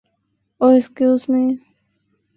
[0.61, 1.41] Oh, excuse me.